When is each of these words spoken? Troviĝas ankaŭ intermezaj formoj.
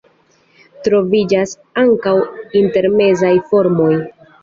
Troviĝas 0.87 1.53
ankaŭ 1.83 2.17
intermezaj 2.65 3.37
formoj. 3.53 3.97